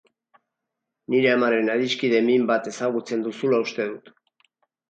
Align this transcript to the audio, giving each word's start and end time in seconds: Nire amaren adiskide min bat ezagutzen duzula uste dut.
Nire 1.13 1.29
amaren 1.33 1.69
adiskide 1.75 2.21
min 2.31 2.49
bat 2.53 2.71
ezagutzen 2.75 3.25
duzula 3.29 3.61
uste 3.67 3.89
dut. 3.93 4.15